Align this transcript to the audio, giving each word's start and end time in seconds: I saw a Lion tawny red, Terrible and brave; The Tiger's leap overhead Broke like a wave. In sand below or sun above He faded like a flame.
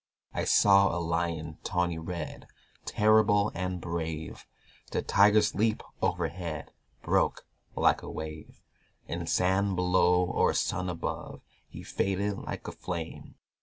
I 0.33 0.45
saw 0.45 0.97
a 0.97 0.97
Lion 0.99 1.59
tawny 1.63 1.99
red, 1.99 2.47
Terrible 2.85 3.51
and 3.53 3.79
brave; 3.79 4.47
The 4.89 5.03
Tiger's 5.03 5.53
leap 5.53 5.83
overhead 6.01 6.71
Broke 7.03 7.45
like 7.75 8.01
a 8.01 8.09
wave. 8.09 8.63
In 9.07 9.27
sand 9.27 9.75
below 9.75 10.25
or 10.25 10.55
sun 10.55 10.89
above 10.89 11.41
He 11.69 11.83
faded 11.83 12.39
like 12.39 12.67
a 12.67 12.71
flame. 12.71 13.35